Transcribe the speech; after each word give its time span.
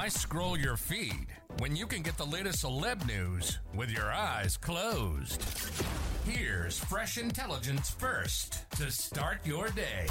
Why 0.00 0.08
scroll 0.08 0.56
your 0.56 0.78
feed 0.78 1.26
when 1.58 1.76
you 1.76 1.86
can 1.86 2.00
get 2.00 2.16
the 2.16 2.24
latest 2.24 2.64
celeb 2.64 3.06
news 3.06 3.58
with 3.74 3.90
your 3.90 4.10
eyes 4.10 4.56
closed? 4.56 5.44
Here's 6.24 6.78
fresh 6.78 7.18
intelligence 7.18 7.90
first 7.90 8.64
to 8.78 8.90
start 8.90 9.44
your 9.44 9.68
day. 9.68 10.06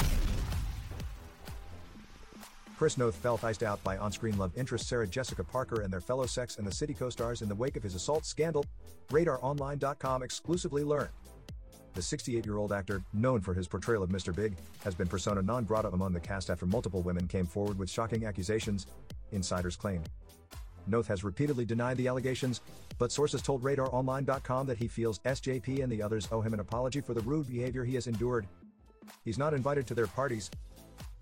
Chris 2.77 2.99
Noth 2.99 3.15
felt 3.15 3.43
iced 3.43 3.63
out 3.63 3.83
by 3.83 3.97
on-screen 3.97 4.37
love 4.37 4.55
interest 4.55 4.87
Sarah 4.87 5.07
Jessica 5.07 5.43
Parker 5.43 5.81
and 5.81 5.91
their 5.91 6.01
fellow 6.01 6.27
Sex 6.27 6.59
and 6.59 6.67
the 6.67 6.71
City 6.71 6.93
co-stars 6.93 7.41
in 7.41 7.49
the 7.49 7.55
wake 7.55 7.75
of 7.75 7.81
his 7.81 7.95
assault 7.95 8.27
scandal. 8.27 8.67
RadarOnline.com 9.09 10.21
exclusively 10.21 10.83
learned. 10.83 11.09
The 11.95 12.01
68-year-old 12.01 12.71
actor, 12.71 13.01
known 13.13 13.41
for 13.41 13.55
his 13.55 13.67
portrayal 13.67 14.03
of 14.03 14.11
Mr. 14.11 14.35
Big, 14.35 14.53
has 14.83 14.93
been 14.93 15.07
persona 15.07 15.41
non 15.41 15.63
grata 15.63 15.87
among 15.87 16.13
the 16.13 16.19
cast 16.19 16.51
after 16.51 16.67
multiple 16.67 17.01
women 17.01 17.27
came 17.27 17.47
forward 17.47 17.79
with 17.79 17.89
shocking 17.89 18.27
accusations, 18.27 18.85
insiders 19.31 19.75
claim. 19.75 20.03
Noth 20.87 21.07
has 21.07 21.23
repeatedly 21.23 21.65
denied 21.65 21.97
the 21.97 22.07
allegations, 22.07 22.61
but 22.97 23.11
sources 23.11 23.41
told 23.41 23.63
RadarOnline.com 23.63 24.67
that 24.67 24.77
he 24.77 24.87
feels 24.87 25.19
SJP 25.19 25.83
and 25.83 25.91
the 25.91 26.01
others 26.01 26.27
owe 26.31 26.41
him 26.41 26.53
an 26.53 26.59
apology 26.59 27.01
for 27.01 27.13
the 27.13 27.21
rude 27.21 27.47
behavior 27.47 27.83
he 27.83 27.95
has 27.95 28.07
endured. 28.07 28.47
He's 29.23 29.37
not 29.37 29.53
invited 29.53 29.87
to 29.87 29.95
their 29.95 30.07
parties, 30.07 30.49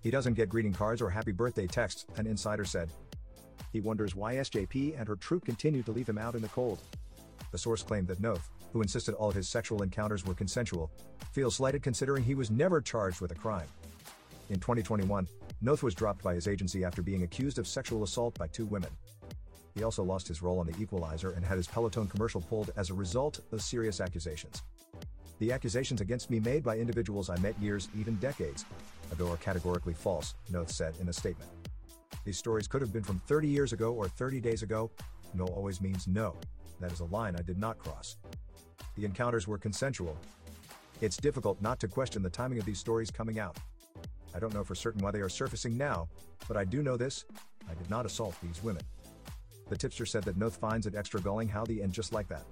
he 0.00 0.10
doesn't 0.10 0.34
get 0.34 0.48
greeting 0.48 0.72
cards 0.72 1.02
or 1.02 1.10
happy 1.10 1.32
birthday 1.32 1.66
texts, 1.66 2.06
an 2.16 2.26
insider 2.26 2.64
said. 2.64 2.90
He 3.72 3.80
wonders 3.80 4.14
why 4.14 4.36
SJP 4.36 4.98
and 4.98 5.08
her 5.08 5.16
troupe 5.16 5.44
continue 5.44 5.82
to 5.82 5.92
leave 5.92 6.08
him 6.08 6.18
out 6.18 6.34
in 6.34 6.42
the 6.42 6.48
cold. 6.48 6.78
The 7.50 7.58
source 7.58 7.82
claimed 7.82 8.08
that 8.08 8.20
Noth, 8.20 8.48
who 8.72 8.82
insisted 8.82 9.14
all 9.14 9.30
his 9.30 9.48
sexual 9.48 9.82
encounters 9.82 10.24
were 10.24 10.34
consensual, 10.34 10.90
feels 11.32 11.56
slighted 11.56 11.82
considering 11.82 12.22
he 12.22 12.34
was 12.34 12.50
never 12.50 12.80
charged 12.80 13.20
with 13.20 13.32
a 13.32 13.34
crime. 13.36 13.66
In 14.50 14.60
2021, 14.60 15.28
Noth 15.60 15.82
was 15.82 15.94
dropped 15.94 16.22
by 16.22 16.34
his 16.34 16.48
agency 16.48 16.84
after 16.84 17.02
being 17.02 17.22
accused 17.22 17.58
of 17.58 17.66
sexual 17.66 18.02
assault 18.02 18.38
by 18.38 18.46
two 18.46 18.64
women. 18.66 18.90
He 19.74 19.82
also 19.82 20.02
lost 20.02 20.26
his 20.26 20.42
role 20.42 20.58
on 20.58 20.66
The 20.66 20.80
Equalizer 20.80 21.32
and 21.32 21.44
had 21.44 21.58
his 21.58 21.68
Peloton 21.68 22.06
commercial 22.06 22.40
pulled 22.40 22.70
as 22.76 22.90
a 22.90 22.94
result 22.94 23.40
of 23.52 23.60
serious 23.60 24.00
accusations. 24.00 24.62
The 25.38 25.52
accusations 25.52 26.00
against 26.00 26.30
me 26.30 26.40
made 26.40 26.64
by 26.64 26.78
individuals 26.78 27.30
I 27.30 27.38
met 27.38 27.58
years, 27.60 27.88
even 27.96 28.16
decades 28.16 28.64
ago 29.12 29.30
are 29.30 29.36
categorically 29.36 29.94
false, 29.94 30.34
Noth 30.50 30.70
said 30.70 30.94
in 31.00 31.08
a 31.08 31.12
statement. 31.12 31.50
These 32.24 32.38
stories 32.38 32.66
could 32.66 32.80
have 32.80 32.92
been 32.92 33.04
from 33.04 33.20
30 33.26 33.48
years 33.48 33.72
ago 33.72 33.92
or 33.92 34.08
30 34.08 34.40
days 34.40 34.62
ago. 34.62 34.90
No 35.34 35.44
always 35.46 35.80
means 35.80 36.08
no. 36.08 36.34
That 36.80 36.92
is 36.92 37.00
a 37.00 37.04
line 37.04 37.36
I 37.36 37.42
did 37.42 37.58
not 37.58 37.78
cross. 37.78 38.16
The 38.96 39.04
encounters 39.04 39.46
were 39.46 39.58
consensual. 39.58 40.16
It's 41.00 41.16
difficult 41.16 41.60
not 41.62 41.78
to 41.80 41.88
question 41.88 42.22
the 42.22 42.30
timing 42.30 42.58
of 42.58 42.64
these 42.64 42.78
stories 42.78 43.10
coming 43.10 43.38
out. 43.38 43.56
I 44.34 44.38
don't 44.38 44.54
know 44.54 44.64
for 44.64 44.74
certain 44.74 45.02
why 45.02 45.10
they 45.10 45.20
are 45.20 45.28
surfacing 45.28 45.76
now, 45.76 46.08
but 46.46 46.56
I 46.56 46.64
do 46.64 46.82
know 46.82 46.96
this 46.96 47.24
I 47.70 47.74
did 47.74 47.90
not 47.90 48.06
assault 48.06 48.34
these 48.42 48.62
women. 48.62 48.82
The 49.68 49.76
tipster 49.76 50.06
said 50.06 50.24
that 50.24 50.36
Noth 50.36 50.56
finds 50.56 50.86
it 50.86 50.94
extra 50.94 51.20
galling 51.20 51.48
how 51.48 51.64
the 51.64 51.82
And 51.82 51.92
Just 51.92 52.12
Like 52.12 52.28
That. 52.28 52.44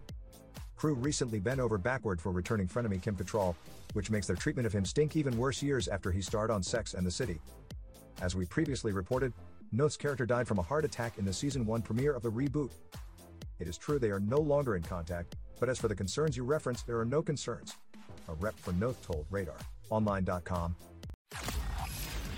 Crew 0.77 0.95
recently 0.95 1.41
bent 1.41 1.61
over 1.61 1.79
backward 1.79 2.21
for 2.21 2.33
returning 2.33 2.69
frenemy 2.69 3.01
Kim 3.01 3.17
Cattrall, 3.17 3.55
which 3.95 4.11
makes 4.11 4.27
their 4.27 4.37
treatment 4.37 4.67
of 4.67 4.73
him 4.73 4.85
stink 4.85 5.17
even 5.17 5.39
worse 5.39 5.63
years 5.63 5.89
after 5.89 6.11
he 6.11 6.21
starred 6.21 6.51
on 6.51 6.63
Sex 6.63 6.93
and 6.93 7.07
the 7.07 7.11
City. 7.11 7.41
As 8.21 8.35
we 8.37 8.45
previously 8.45 8.93
reported, 8.93 9.33
Noth's 9.73 9.97
character 9.97 10.27
died 10.27 10.47
from 10.47 10.59
a 10.59 10.63
heart 10.63 10.85
attack 10.85 11.19
in 11.19 11.25
the 11.25 11.33
season 11.33 11.65
1 11.67 11.83
premiere 11.83 12.13
of 12.13 12.23
the 12.23 12.31
reboot. 12.31 12.71
It 13.59 13.69
is 13.69 13.79
true 13.79 13.99
they 13.99 14.11
are 14.11 14.21
no 14.21 14.39
longer 14.39 14.77
in 14.77 14.83
contact, 14.83 15.37
but 15.59 15.69
as 15.69 15.79
for 15.79 15.89
the 15.89 15.95
concerns 15.95 16.37
you 16.37 16.45
referenced, 16.45 16.87
there 16.87 17.01
are 17.01 17.05
no 17.07 17.23
concerns. 17.23 17.75
A 18.29 18.35
rep 18.35 18.59
for 18.59 18.73
Noth 18.73 19.03
told 19.03 19.27
RadarOnline.com. 19.31 20.77